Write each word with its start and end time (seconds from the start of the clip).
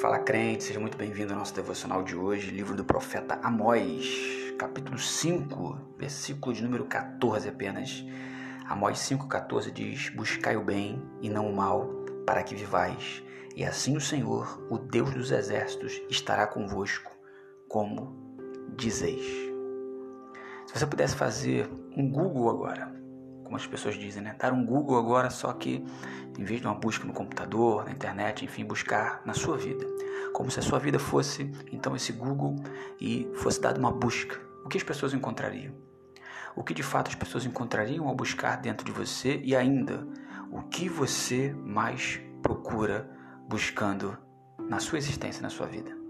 Fala 0.00 0.18
crente, 0.18 0.64
seja 0.64 0.78
muito 0.78 0.98
bem-vindo 0.98 1.32
ao 1.32 1.38
nosso 1.38 1.54
devocional 1.54 2.02
de 2.02 2.14
hoje, 2.14 2.50
livro 2.50 2.76
do 2.76 2.84
profeta 2.84 3.40
Amós, 3.42 4.06
capítulo 4.58 4.98
5, 4.98 5.96
versículo 5.96 6.54
de 6.54 6.62
número 6.62 6.84
14 6.84 7.48
apenas. 7.48 8.04
Amós 8.68 8.98
5,14 8.98 9.70
diz: 9.70 10.10
Buscai 10.10 10.54
o 10.54 10.62
bem 10.62 11.02
e 11.22 11.30
não 11.30 11.50
o 11.50 11.56
mal, 11.56 11.88
para 12.26 12.42
que 12.42 12.54
vivais, 12.54 13.22
e 13.56 13.64
assim 13.64 13.96
o 13.96 14.00
Senhor, 14.00 14.62
o 14.70 14.76
Deus 14.76 15.14
dos 15.14 15.30
exércitos, 15.30 15.98
estará 16.10 16.46
convosco, 16.46 17.10
como 17.66 18.36
dizeis. 18.76 19.24
Se 20.66 20.78
você 20.78 20.86
pudesse 20.86 21.16
fazer 21.16 21.70
um 21.96 22.10
Google 22.10 22.50
agora, 22.50 22.94
como 23.46 23.56
as 23.56 23.66
pessoas 23.66 23.94
dizem, 23.96 24.22
né? 24.22 24.34
Dar 24.38 24.52
um 24.52 24.66
Google 24.66 24.98
agora, 24.98 25.30
só 25.30 25.52
que 25.52 25.84
em 26.36 26.44
vez 26.44 26.60
de 26.60 26.66
uma 26.66 26.74
busca 26.74 27.06
no 27.06 27.12
computador, 27.12 27.84
na 27.84 27.92
internet, 27.92 28.44
enfim, 28.44 28.64
buscar 28.64 29.22
na 29.24 29.32
sua 29.32 29.56
vida. 29.56 29.86
Como 30.32 30.50
se 30.50 30.58
a 30.58 30.62
sua 30.62 30.78
vida 30.78 30.98
fosse, 30.98 31.50
então, 31.72 31.96
esse 31.96 32.12
Google 32.12 32.56
e 33.00 33.30
fosse 33.36 33.60
dada 33.60 33.78
uma 33.78 33.92
busca. 33.92 34.38
O 34.64 34.68
que 34.68 34.76
as 34.76 34.82
pessoas 34.82 35.14
encontrariam? 35.14 35.72
O 36.54 36.64
que 36.64 36.74
de 36.74 36.82
fato 36.82 37.08
as 37.08 37.14
pessoas 37.14 37.46
encontrariam 37.46 38.08
ao 38.08 38.14
buscar 38.14 38.56
dentro 38.56 38.84
de 38.84 38.92
você 38.92 39.40
e 39.44 39.54
ainda 39.54 40.06
o 40.50 40.62
que 40.62 40.88
você 40.88 41.54
mais 41.64 42.20
procura 42.42 43.08
buscando 43.48 44.18
na 44.68 44.80
sua 44.80 44.98
existência, 44.98 45.40
na 45.40 45.50
sua 45.50 45.66
vida. 45.66 46.05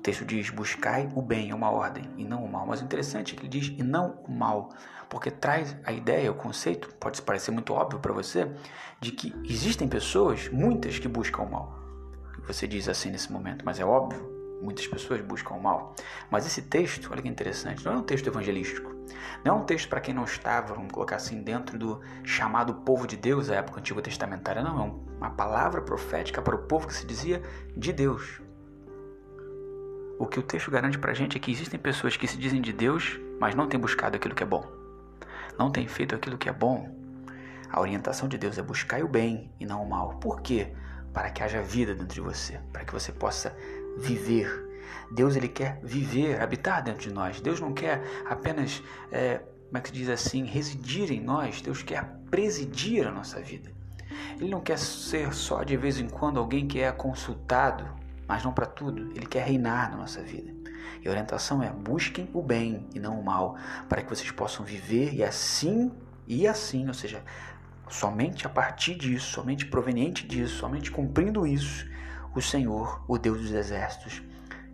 O 0.00 0.02
texto 0.02 0.24
diz: 0.24 0.48
buscai 0.48 1.10
o 1.14 1.20
bem, 1.20 1.50
é 1.50 1.54
uma 1.54 1.70
ordem, 1.70 2.08
e 2.16 2.24
não 2.24 2.42
o 2.42 2.50
mal. 2.50 2.66
Mas 2.66 2.80
o 2.80 2.84
interessante 2.84 3.34
é 3.34 3.36
que 3.36 3.42
ele 3.42 3.50
diz 3.50 3.66
e 3.78 3.82
não 3.82 4.18
o 4.26 4.32
mal, 4.32 4.70
porque 5.10 5.30
traz 5.30 5.76
a 5.84 5.92
ideia, 5.92 6.32
o 6.32 6.34
conceito, 6.34 6.88
pode 6.94 7.20
parecer 7.20 7.50
muito 7.50 7.74
óbvio 7.74 8.00
para 8.00 8.10
você, 8.10 8.50
de 8.98 9.12
que 9.12 9.34
existem 9.44 9.86
pessoas, 9.86 10.48
muitas, 10.48 10.98
que 10.98 11.06
buscam 11.06 11.42
o 11.42 11.50
mal. 11.50 11.78
Você 12.46 12.66
diz 12.66 12.88
assim 12.88 13.10
nesse 13.10 13.30
momento, 13.30 13.62
mas 13.62 13.78
é 13.78 13.84
óbvio, 13.84 14.58
muitas 14.62 14.86
pessoas 14.86 15.20
buscam 15.20 15.52
o 15.56 15.62
mal. 15.62 15.94
Mas 16.30 16.46
esse 16.46 16.62
texto, 16.62 17.10
olha 17.12 17.20
que 17.20 17.28
interessante, 17.28 17.84
não 17.84 17.92
é 17.92 17.96
um 17.98 18.02
texto 18.02 18.26
evangelístico. 18.26 18.90
Não 19.44 19.56
é 19.56 19.58
um 19.58 19.64
texto 19.64 19.86
para 19.90 20.00
quem 20.00 20.14
não 20.14 20.24
estava, 20.24 20.72
vamos 20.72 20.92
colocar 20.92 21.16
assim, 21.16 21.42
dentro 21.42 21.78
do 21.78 22.00
chamado 22.24 22.72
povo 22.72 23.06
de 23.06 23.18
Deus, 23.18 23.48
da 23.48 23.56
época 23.56 23.80
antiga 23.80 24.00
testamentária. 24.00 24.62
Não, 24.62 24.80
é 24.80 25.16
uma 25.18 25.30
palavra 25.30 25.82
profética 25.82 26.40
para 26.40 26.56
o 26.56 26.60
povo 26.60 26.86
que 26.86 26.94
se 26.94 27.06
dizia 27.06 27.42
de 27.76 27.92
Deus. 27.92 28.40
O 30.20 30.26
que 30.26 30.38
o 30.38 30.42
texto 30.42 30.70
garante 30.70 30.98
para 30.98 31.12
a 31.12 31.14
gente 31.14 31.38
é 31.38 31.40
que 31.40 31.50
existem 31.50 31.80
pessoas 31.80 32.14
que 32.14 32.28
se 32.28 32.36
dizem 32.36 32.60
de 32.60 32.74
Deus, 32.74 33.18
mas 33.40 33.54
não 33.54 33.66
têm 33.66 33.80
buscado 33.80 34.16
aquilo 34.16 34.34
que 34.34 34.42
é 34.42 34.46
bom. 34.46 34.70
Não 35.58 35.70
têm 35.70 35.88
feito 35.88 36.14
aquilo 36.14 36.36
que 36.36 36.46
é 36.46 36.52
bom. 36.52 36.94
A 37.70 37.80
orientação 37.80 38.28
de 38.28 38.36
Deus 38.36 38.58
é 38.58 38.62
buscar 38.62 39.02
o 39.02 39.08
bem 39.08 39.50
e 39.58 39.64
não 39.64 39.82
o 39.82 39.88
mal. 39.88 40.16
Por 40.16 40.42
quê? 40.42 40.74
Para 41.14 41.30
que 41.30 41.42
haja 41.42 41.62
vida 41.62 41.94
dentro 41.94 42.14
de 42.14 42.20
você, 42.20 42.60
para 42.70 42.84
que 42.84 42.92
você 42.92 43.10
possa 43.10 43.56
viver. 43.96 44.68
Deus 45.10 45.36
ele 45.36 45.48
quer 45.48 45.80
viver, 45.82 46.38
habitar 46.38 46.84
dentro 46.84 47.00
de 47.00 47.14
nós. 47.14 47.40
Deus 47.40 47.58
não 47.58 47.72
quer 47.72 48.02
apenas, 48.28 48.82
é, 49.10 49.38
como 49.38 49.78
é 49.78 49.80
que 49.80 49.88
se 49.88 49.94
diz 49.94 50.10
assim, 50.10 50.44
residir 50.44 51.10
em 51.10 51.20
nós. 51.22 51.62
Deus 51.62 51.82
quer 51.82 52.04
presidir 52.30 53.06
a 53.06 53.10
nossa 53.10 53.40
vida. 53.40 53.72
Ele 54.38 54.50
não 54.50 54.60
quer 54.60 54.78
ser 54.78 55.32
só 55.32 55.64
de 55.64 55.78
vez 55.78 55.98
em 55.98 56.10
quando 56.10 56.38
alguém 56.38 56.68
que 56.68 56.78
é 56.78 56.92
consultado 56.92 57.98
mas 58.30 58.44
não 58.44 58.52
para 58.52 58.64
tudo. 58.64 59.10
Ele 59.10 59.26
quer 59.26 59.44
reinar 59.44 59.90
na 59.90 59.96
nossa 59.96 60.22
vida. 60.22 60.54
E 61.02 61.08
a 61.08 61.10
orientação 61.10 61.60
é: 61.60 61.68
busquem 61.68 62.30
o 62.32 62.40
bem 62.40 62.88
e 62.94 63.00
não 63.00 63.18
o 63.18 63.24
mal, 63.24 63.56
para 63.88 64.02
que 64.02 64.08
vocês 64.08 64.30
possam 64.30 64.64
viver 64.64 65.12
e 65.12 65.24
assim, 65.24 65.90
e 66.28 66.46
assim, 66.46 66.86
ou 66.86 66.94
seja, 66.94 67.24
somente 67.88 68.46
a 68.46 68.48
partir 68.48 68.94
disso, 68.94 69.32
somente 69.32 69.66
proveniente 69.66 70.24
disso, 70.28 70.58
somente 70.58 70.92
cumprindo 70.92 71.44
isso, 71.44 71.84
o 72.32 72.40
Senhor, 72.40 73.04
o 73.08 73.18
Deus 73.18 73.40
dos 73.40 73.50
exércitos, 73.50 74.22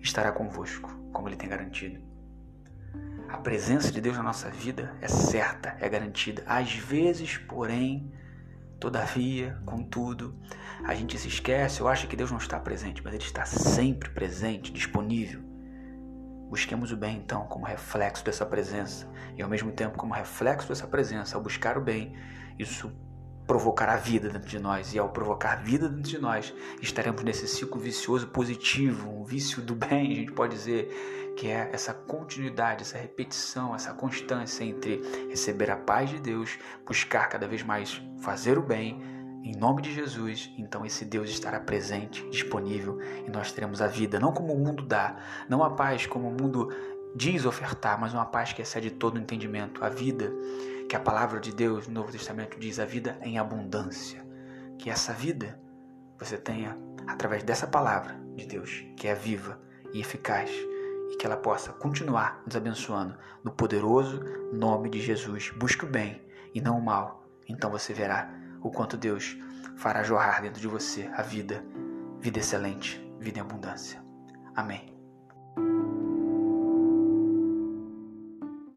estará 0.02 0.30
convosco, 0.32 0.94
como 1.10 1.26
ele 1.26 1.36
tem 1.36 1.48
garantido. 1.48 1.98
A 3.26 3.38
presença 3.38 3.90
de 3.90 4.02
Deus 4.02 4.18
na 4.18 4.22
nossa 4.22 4.50
vida 4.50 4.94
é 5.00 5.08
certa, 5.08 5.78
é 5.80 5.88
garantida. 5.88 6.42
Às 6.46 6.74
vezes, 6.74 7.38
porém, 7.38 8.12
Todavia, 8.78 9.58
contudo, 9.64 10.38
a 10.84 10.94
gente 10.94 11.18
se 11.18 11.28
esquece 11.28 11.82
ou 11.82 11.88
acha 11.88 12.06
que 12.06 12.16
Deus 12.16 12.30
não 12.30 12.38
está 12.38 12.60
presente, 12.60 13.02
mas 13.02 13.14
Ele 13.14 13.22
está 13.22 13.44
sempre 13.46 14.10
presente, 14.10 14.70
disponível. 14.70 15.40
Busquemos 16.50 16.92
o 16.92 16.96
bem, 16.96 17.16
então, 17.16 17.46
como 17.46 17.64
reflexo 17.64 18.24
dessa 18.24 18.44
presença, 18.44 19.10
e 19.36 19.42
ao 19.42 19.48
mesmo 19.48 19.72
tempo, 19.72 19.96
como 19.96 20.12
reflexo 20.12 20.68
dessa 20.68 20.86
presença, 20.86 21.36
ao 21.36 21.42
buscar 21.42 21.78
o 21.78 21.80
bem, 21.80 22.14
isso 22.58 22.92
provocará 23.46 23.96
vida 23.96 24.28
dentro 24.28 24.48
de 24.48 24.58
nós, 24.58 24.92
e 24.94 24.98
ao 24.98 25.08
provocar 25.08 25.56
vida 25.62 25.88
dentro 25.88 26.10
de 26.10 26.18
nós, 26.18 26.52
estaremos 26.82 27.22
nesse 27.22 27.46
ciclo 27.46 27.80
vicioso 27.80 28.26
positivo, 28.28 29.10
um 29.10 29.24
vício 29.24 29.62
do 29.62 29.74
bem, 29.74 30.12
a 30.12 30.14
gente 30.16 30.32
pode 30.32 30.54
dizer, 30.54 31.34
que 31.36 31.48
é 31.48 31.68
essa 31.72 31.92
continuidade, 31.92 32.82
essa 32.82 32.98
repetição, 32.98 33.74
essa 33.74 33.92
constância 33.92 34.64
entre 34.64 35.02
receber 35.28 35.70
a 35.70 35.76
paz 35.76 36.10
de 36.10 36.18
Deus, 36.18 36.58
buscar 36.84 37.28
cada 37.28 37.46
vez 37.46 37.62
mais 37.62 38.02
fazer 38.20 38.58
o 38.58 38.62
bem, 38.62 39.00
em 39.44 39.54
nome 39.54 39.80
de 39.80 39.94
Jesus, 39.94 40.50
então 40.58 40.84
esse 40.84 41.04
Deus 41.04 41.30
estará 41.30 41.60
presente, 41.60 42.28
disponível 42.30 42.98
e 43.24 43.30
nós 43.30 43.52
teremos 43.52 43.80
a 43.80 43.86
vida, 43.86 44.18
não 44.18 44.32
como 44.32 44.52
o 44.52 44.58
mundo 44.58 44.82
dá, 44.82 45.18
não 45.48 45.62
a 45.62 45.70
paz 45.70 46.04
como 46.04 46.28
o 46.28 46.32
mundo 46.32 46.68
diz 47.16 47.46
ofertar, 47.46 47.98
mas 47.98 48.12
uma 48.12 48.26
paz 48.26 48.52
que 48.52 48.60
excede 48.60 48.90
todo 48.90 49.18
entendimento, 49.18 49.82
a 49.82 49.88
vida 49.88 50.30
que 50.86 50.94
a 50.94 51.00
palavra 51.00 51.40
de 51.40 51.52
Deus 51.52 51.88
no 51.88 51.94
Novo 51.94 52.12
Testamento 52.12 52.60
diz, 52.60 52.78
a 52.78 52.84
vida 52.84 53.18
em 53.22 53.38
abundância. 53.38 54.24
Que 54.78 54.90
essa 54.90 55.12
vida 55.12 55.58
você 56.18 56.36
tenha 56.36 56.76
através 57.06 57.42
dessa 57.42 57.66
palavra 57.66 58.20
de 58.34 58.46
Deus, 58.46 58.84
que 58.96 59.08
é 59.08 59.14
viva 59.14 59.58
e 59.92 60.00
eficaz 60.00 60.50
e 61.10 61.16
que 61.16 61.24
ela 61.24 61.36
possa 61.36 61.72
continuar 61.72 62.42
nos 62.44 62.54
abençoando 62.54 63.16
no 63.42 63.50
poderoso 63.50 64.20
nome 64.52 64.90
de 64.90 65.00
Jesus. 65.00 65.50
Busque 65.56 65.84
o 65.84 65.90
bem 65.90 66.22
e 66.54 66.60
não 66.60 66.78
o 66.78 66.84
mal. 66.84 67.24
Então 67.48 67.70
você 67.70 67.94
verá 67.94 68.30
o 68.60 68.70
quanto 68.70 68.96
Deus 68.96 69.36
fará 69.76 70.02
jorrar 70.02 70.42
dentro 70.42 70.60
de 70.60 70.68
você 70.68 71.08
a 71.14 71.22
vida, 71.22 71.64
vida 72.20 72.38
excelente, 72.38 73.00
vida 73.18 73.38
em 73.38 73.42
abundância. 73.42 74.02
Amém. 74.54 74.95